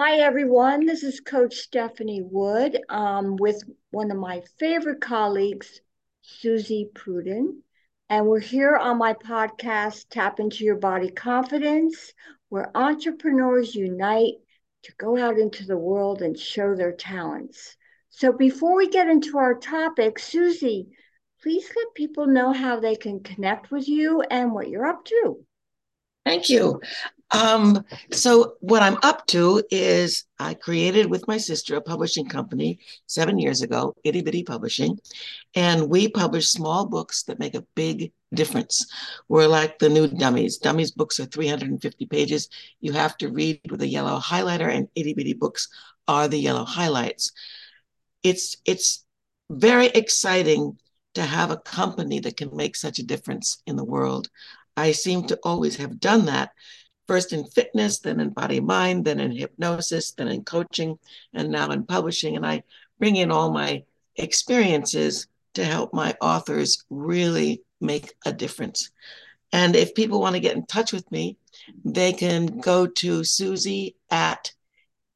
[0.00, 0.86] Hi, everyone.
[0.86, 3.60] This is Coach Stephanie Wood um, with
[3.90, 5.80] one of my favorite colleagues,
[6.22, 7.64] Suzy Prudden.
[8.08, 12.12] And we're here on my podcast, Tap Into Your Body Confidence,
[12.48, 14.34] where entrepreneurs unite
[14.84, 17.76] to go out into the world and show their talents.
[18.10, 20.90] So before we get into our topic, Susie,
[21.42, 25.44] please let people know how they can connect with you and what you're up to.
[26.24, 26.80] Thank you.
[27.30, 32.78] Um, so what I'm up to is I created with my sister a publishing company
[33.06, 34.98] seven years ago, Itty Bitty Publishing,
[35.54, 38.86] and we publish small books that make a big difference.
[39.28, 40.56] We're like the new dummies.
[40.56, 42.48] Dummies books are 350 pages.
[42.80, 45.68] You have to read with a yellow highlighter, and Itty Bitty books
[46.06, 47.32] are the yellow highlights.
[48.22, 49.04] It's it's
[49.50, 50.78] very exciting
[51.14, 54.28] to have a company that can make such a difference in the world.
[54.76, 56.50] I seem to always have done that
[57.08, 60.96] first in fitness, then in body mind, then in hypnosis, then in coaching,
[61.32, 62.36] and now in publishing.
[62.36, 62.62] And I
[62.98, 63.82] bring in all my
[64.16, 68.90] experiences to help my authors really make a difference.
[69.50, 71.38] And if people want to get in touch with me,
[71.84, 74.52] they can go to Suzy at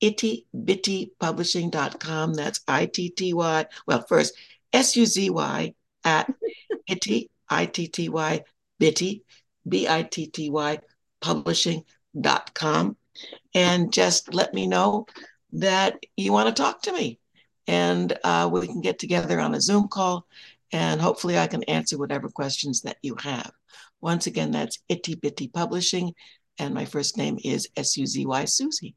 [0.02, 2.34] ittybittypublishing.com.
[2.34, 3.66] That's I T T Y.
[3.86, 4.34] Well, first,
[4.72, 6.32] S U Z Y at
[6.88, 8.44] itty, I T T Y,
[8.78, 9.24] bitty,
[9.68, 10.78] B I T T Y
[11.22, 12.96] publishing.com
[13.54, 15.06] and just let me know
[15.52, 17.18] that you want to talk to me.
[17.66, 20.26] And uh, we can get together on a Zoom call
[20.72, 23.52] and hopefully I can answer whatever questions that you have.
[24.00, 26.14] Once again, that's Itty Bitty Publishing.
[26.58, 28.94] And my first name is S U Z Y Suzy.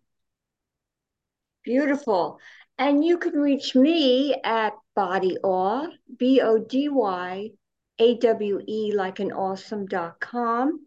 [1.64, 2.40] Beautiful.
[2.78, 5.88] And you can reach me at Body Awe,
[6.18, 7.52] B O D Y
[8.00, 10.86] A W E, like an awesome.com.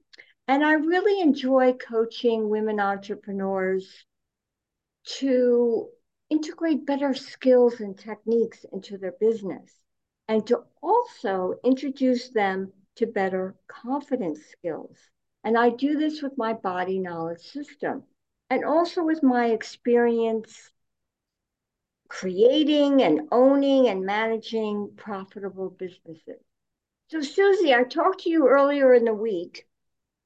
[0.48, 4.06] And I really enjoy coaching women entrepreneurs
[5.18, 5.88] to
[6.30, 9.70] integrate better skills and techniques into their business
[10.26, 14.96] and to also introduce them to better confidence skills.
[15.44, 18.04] And I do this with my body knowledge system
[18.48, 20.72] and also with my experience
[22.08, 26.40] creating and owning and managing profitable businesses.
[27.08, 29.67] So, Suzy, I talked to you earlier in the week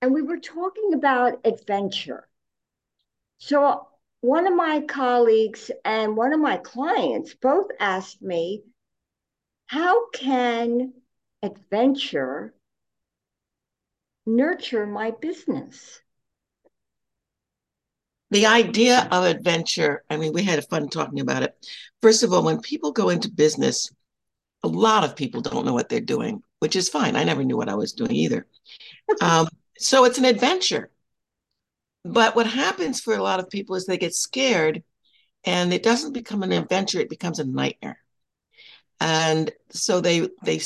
[0.02, 2.28] and we were talking about adventure.
[3.38, 3.86] So
[4.20, 8.64] one of my colleagues and one of my clients both asked me,
[9.66, 10.92] how can
[11.42, 12.52] adventure
[14.26, 16.00] nurture my business?
[18.32, 21.54] The idea of adventure, I mean, we had fun talking about it.
[22.00, 23.92] First of all, when people go into business,
[24.64, 27.14] a lot of people don't know what they're doing, which is fine.
[27.14, 28.46] I never knew what I was doing either.
[29.20, 29.48] Um,
[29.82, 30.91] so it's an adventure.
[32.04, 34.82] But what happens for a lot of people is they get scared
[35.44, 37.98] and it doesn't become an adventure, it becomes a nightmare.
[39.00, 40.60] And so they they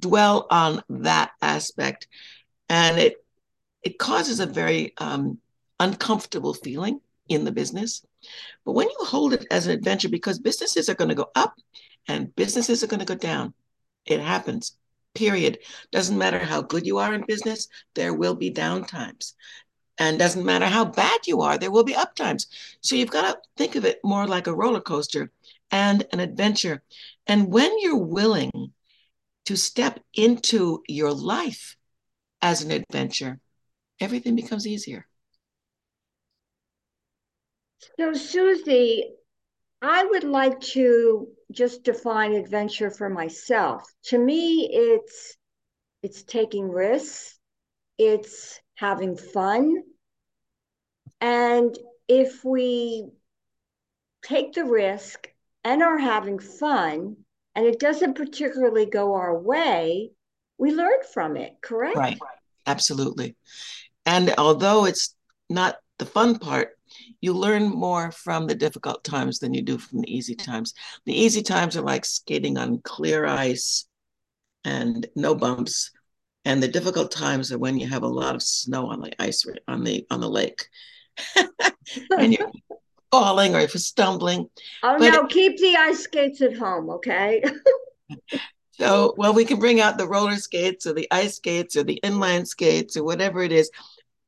[0.00, 2.08] dwell on that aspect
[2.68, 3.16] and it
[3.82, 5.38] it causes a very um,
[5.80, 8.04] uncomfortable feeling in the business.
[8.64, 11.54] But when you hold it as an adventure, because businesses are going to go up
[12.06, 13.54] and businesses are going to go down,
[14.06, 14.76] it happens
[15.14, 15.58] period.
[15.90, 19.34] Doesn't matter how good you are in business, there will be down times.
[19.98, 22.46] And doesn't matter how bad you are, there will be up times.
[22.80, 25.30] So you've got to think of it more like a roller coaster
[25.70, 26.82] and an adventure.
[27.26, 28.72] And when you're willing
[29.46, 31.76] to step into your life
[32.40, 33.38] as an adventure,
[34.00, 35.06] everything becomes easier.
[37.98, 39.14] So, Suzy,
[39.82, 43.82] I would like to just define adventure for myself.
[44.04, 45.36] To me, it's
[46.02, 47.38] it's taking risks,
[47.98, 49.82] it's having fun.
[51.20, 51.76] And
[52.08, 53.08] if we
[54.24, 55.28] take the risk
[55.64, 57.16] and are having fun
[57.54, 60.10] and it doesn't particularly go our way,
[60.58, 61.96] we learn from it, correct?
[61.96, 62.18] Right.
[62.66, 63.36] Absolutely.
[64.06, 65.14] And although it's
[65.50, 66.78] not the fun part,
[67.22, 70.44] you learn more from the difficult times than you do from the easy mm.
[70.44, 70.74] times.
[71.06, 73.86] The easy times are like skating on clear ice
[74.64, 75.92] and no bumps.
[76.44, 79.46] And the difficult times are when you have a lot of snow on the ice
[79.68, 80.66] on the on the lake.
[81.36, 82.50] and you're
[83.12, 84.50] falling or you're stumbling.
[84.82, 87.44] Oh but no, keep the ice skates at home, okay?
[88.72, 92.00] so well we can bring out the roller skates or the ice skates or the
[92.02, 93.70] inline skates or whatever it is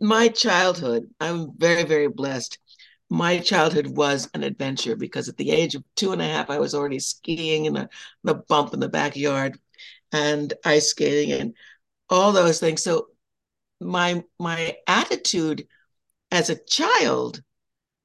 [0.00, 2.58] my childhood, I'm very, very blessed.
[3.14, 6.58] My childhood was an adventure because at the age of two and a half, I
[6.58, 7.88] was already skiing in a,
[8.24, 9.56] bump in the backyard
[10.10, 11.54] and ice skating and
[12.10, 12.82] all those things.
[12.82, 13.06] So
[13.80, 15.68] my my attitude
[16.32, 17.40] as a child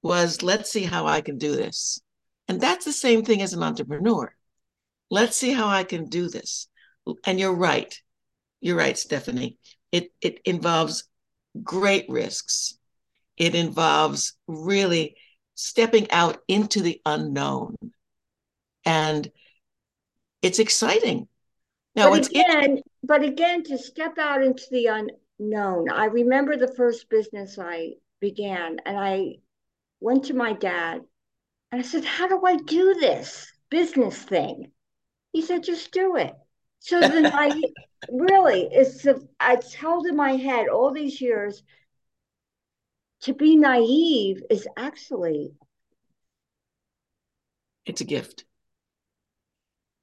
[0.04, 2.00] was let's see how I can do this.
[2.48, 4.32] And that's the same thing as an entrepreneur.
[5.10, 6.68] Let's see how I can do this.
[7.26, 8.00] And you're right.
[8.62, 9.58] You're right, Stephanie.
[9.92, 11.10] It it involves
[11.64, 12.79] great risks.
[13.40, 15.16] It involves really
[15.56, 17.76] stepping out into the unknown.
[18.86, 19.32] And
[20.42, 21.28] it's exciting.
[21.96, 24.88] Now, but again, but again, to step out into the
[25.40, 25.90] unknown.
[25.90, 29.38] I remember the first business I began, and I
[30.00, 31.02] went to my dad
[31.72, 34.72] and I said, How do I do this business thing?
[35.34, 36.34] He said, Just do it.
[36.80, 37.62] So then I
[38.12, 39.06] really, it's,
[39.42, 41.64] it's held in my head all these years.
[43.24, 45.52] To be naive is actually
[47.86, 48.46] it's a gift.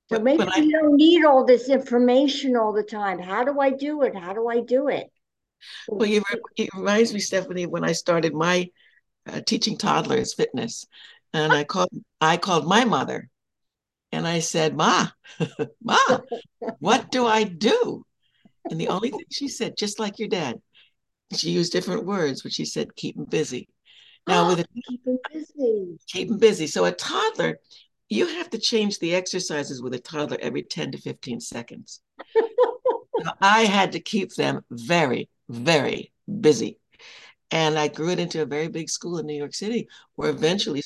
[0.09, 3.19] So maybe I, you don't need all this information all the time.
[3.19, 4.15] How do I do it?
[4.15, 5.11] How do I do it?
[5.89, 6.23] Well, you,
[6.57, 8.71] it reminds me, Stephanie, when I started my
[9.27, 10.87] uh, teaching toddlers fitness,
[11.33, 11.91] and I called
[12.21, 13.29] I called my mother,
[14.13, 15.09] and I said, "Ma,
[15.83, 16.19] Ma,
[16.79, 18.05] what do I do?"
[18.71, 20.61] And the only thing she said, just like your dad,
[21.35, 23.69] she used different words, but she said, "Keep them busy."
[24.27, 26.67] Now, with ah, a keep them busy, keep him busy.
[26.67, 27.59] So a toddler,
[28.09, 32.01] you have to change the exercises with a toddler every ten to fifteen seconds.
[33.41, 36.79] I had to keep them very, very busy.
[37.51, 40.83] And I grew it into a very big school in New York City, where eventually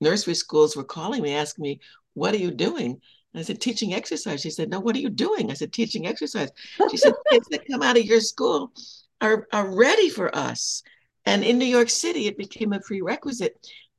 [0.00, 1.80] nursery schools were calling me, asking me,
[2.14, 3.00] What are you doing?
[3.34, 4.40] And I said, Teaching exercise.
[4.40, 5.50] She said, No, what are you doing?
[5.50, 6.50] I said, Teaching exercise.
[6.90, 8.72] She said, Kids that come out of your school
[9.20, 10.82] are, are ready for us.
[11.24, 13.54] And in New York City, it became a prerequisite.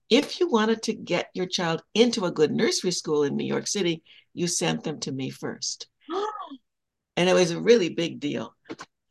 [0.09, 3.67] If you wanted to get your child into a good nursery school in New York
[3.67, 4.03] City,
[4.33, 5.87] you sent them to me first.
[7.17, 8.55] and it was a really big deal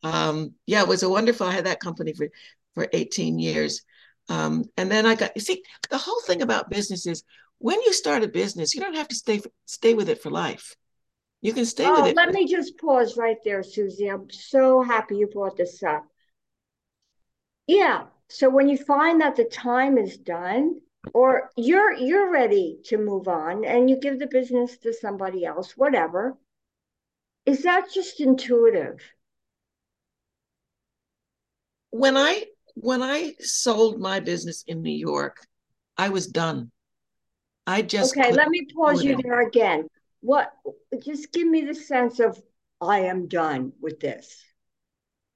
[0.07, 1.47] um, yeah, it was a wonderful.
[1.47, 2.29] I had that company for
[2.75, 3.83] for 18 years.
[4.29, 7.23] Um, and then I got, you see, the whole thing about business is
[7.59, 10.75] when you start a business, you don't have to stay stay with it for life.
[11.47, 12.17] You can stay oh, with it.
[12.17, 14.09] Let me just pause right there, Suzy.
[14.09, 16.05] I'm so happy you brought this up.
[17.67, 18.07] Yeah.
[18.29, 20.81] So when you find that the time is done,
[21.15, 25.77] or you're you're ready to move on and you give the business to somebody else,
[25.77, 26.37] whatever,
[27.45, 29.01] is that just intuitive?
[31.99, 32.45] when I
[32.75, 35.39] when I sold my business in New York,
[35.97, 36.71] I was done.
[37.67, 38.33] I just okay.
[38.33, 39.89] Let me pause you there again.
[40.27, 40.53] What?
[41.05, 42.43] Just give me the sense of
[42.81, 44.43] I am done with this.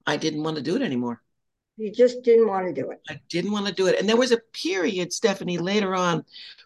[0.04, 1.22] I didn't want to do it anymore.
[1.76, 3.00] You just didn't want to do it.
[3.08, 6.24] I didn't want to do it, and there was a period, Stephanie, later on,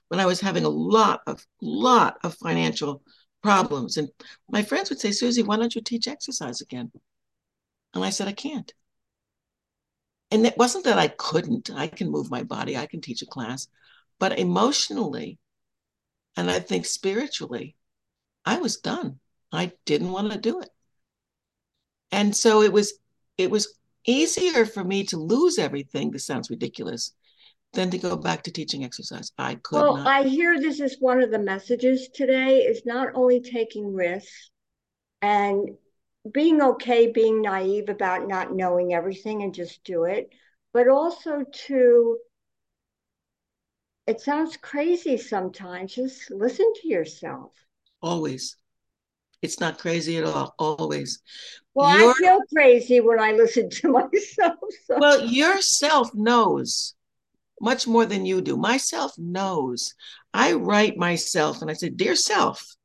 [0.09, 3.03] when I was having a lot of lot of financial
[3.43, 4.09] problems, and
[4.49, 6.91] my friends would say, "Suzy, why don't you teach exercise again?"
[7.93, 8.73] And I said, "I can't."
[10.31, 11.71] and it wasn't that I couldn't.
[11.71, 13.69] I can move my body, I can teach a class,
[14.19, 15.39] but emotionally,
[16.37, 17.77] and I think spiritually,
[18.45, 19.21] I was done.
[19.53, 20.71] I didn't want to do it.
[22.11, 22.95] And so it was
[23.39, 23.77] it was
[24.07, 26.11] easier for me to lose everything.
[26.11, 27.13] This sounds ridiculous,
[27.75, 29.33] than to go back to teaching exercise.
[29.39, 30.07] I could well, not.
[30.07, 34.51] I hear this is one of the messages today is not only taking risks
[35.21, 35.71] and
[36.31, 40.31] being okay being naive about not knowing everything and just do it
[40.73, 42.19] but also to
[44.07, 47.53] it sounds crazy sometimes just listen to yourself
[48.05, 48.57] always
[49.43, 51.21] it's not crazy at all always
[51.75, 54.99] well i feel crazy when i listen to myself so.
[54.99, 56.95] well yourself knows
[57.61, 59.95] much more than you do myself knows
[60.33, 62.77] i write myself and i say dear self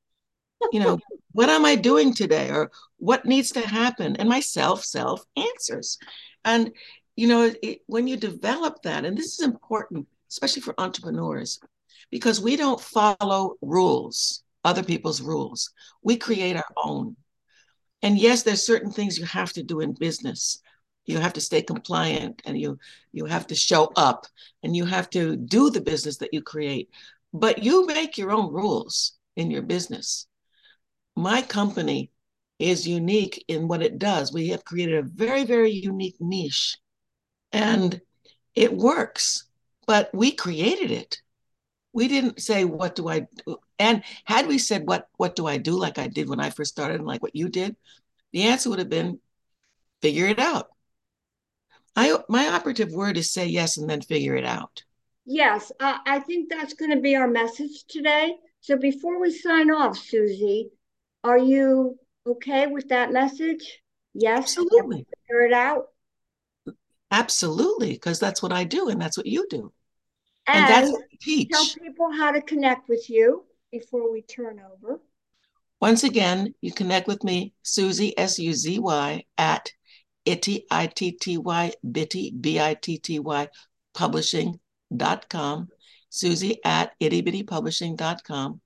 [0.71, 0.99] you know
[1.31, 2.49] what am I doing today?
[2.49, 4.15] Or what needs to happen?
[4.15, 5.97] And my self self answers.
[6.43, 6.71] And,
[7.15, 11.59] you know, it, when you develop that, and this is important, especially for entrepreneurs,
[12.11, 15.71] because we don't follow rules, other people's rules.
[16.03, 16.89] We create our mm-hmm.
[16.89, 17.15] own.
[18.01, 20.61] And yes, there's certain things you have to do in business.
[21.05, 22.77] You have to stay compliant and you
[23.11, 24.27] you have to show up
[24.63, 26.89] and you have to do the business that you create.
[27.33, 30.27] But you make your own rules in your business
[31.19, 32.11] my company
[32.59, 34.33] is unique in what it does.
[34.33, 36.77] We have created a very, very unique niche
[37.51, 37.99] and
[38.55, 39.45] it works,
[39.85, 41.21] but we created it.
[41.93, 43.57] We didn't say, what do I do?
[43.79, 45.71] And had we said, what, what do I do?
[45.71, 47.77] Like I did when I first started and like what you did,
[48.33, 49.19] the answer would have been,
[50.01, 50.67] figure it out.
[51.95, 54.83] I, my operative word is say yes and then figure it out.
[55.25, 58.35] Yes, uh, I think that's going to be our message today.
[58.61, 60.71] So before we sign off, Suzy,
[61.23, 63.81] are you okay with that message?
[64.13, 64.57] Yes.
[64.57, 65.05] Absolutely.
[65.27, 65.85] Figure it out.
[67.11, 69.71] Absolutely, because that's what I do and that's what you do.
[70.47, 71.49] And, and that's Peach.
[71.49, 74.99] Tell people how to connect with you before we turn over.
[75.81, 79.71] Once again, you connect with me, Suzy, S U Z Y, at
[80.25, 83.47] itty, I T T Y, bitty, B I T T Y,
[83.93, 85.69] publishing.com.
[86.09, 88.61] Suzy at ittybittypublishing.com.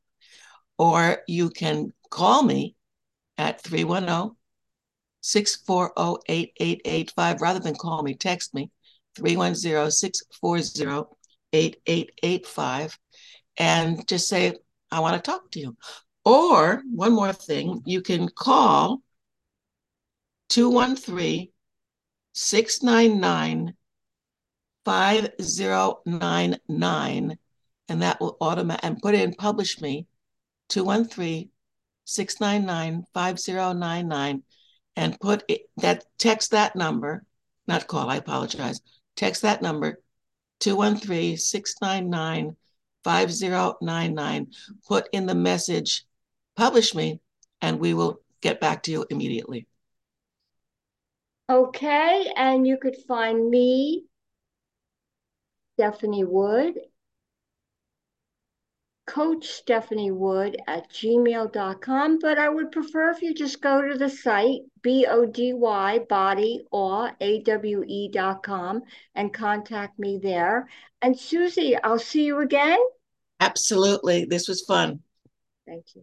[0.78, 2.76] Or you can call me
[3.38, 4.36] at 310
[5.22, 7.42] 640 8885.
[7.42, 8.72] Rather than call me, text me
[9.16, 11.16] 310 640
[11.52, 12.98] 8885
[13.58, 14.54] and just say,
[14.94, 15.76] I want to talk to you.
[16.24, 19.02] Or one more thing, you can call
[20.50, 21.50] 213
[22.34, 23.74] 699
[24.86, 27.38] 5099
[27.90, 30.08] and that will automatic and put in publish me
[30.70, 31.50] 213
[32.06, 34.44] 699 5099
[34.96, 37.24] and put it, that text that number
[37.68, 38.82] not call I apologize
[39.16, 40.02] text that number
[40.60, 42.56] 213 699
[43.04, 44.48] 5099
[44.88, 46.06] put in the message
[46.56, 47.20] publish me,
[47.62, 49.68] and we will get back to you immediately.
[51.50, 54.06] Okay, and you could find me,
[55.76, 56.76] Stephanie Wood,
[59.14, 64.10] Coach Stephanie Wood at gmail.com, but I would prefer if you just go to the
[64.10, 68.82] site, B-O-D-Y, body, or A-W-E.com,
[69.14, 70.68] and contact me there.
[71.04, 72.80] And Suzy, I'll see you again.
[73.40, 74.26] Absolutely.
[74.26, 75.02] This was fun.
[75.68, 76.02] Thank you.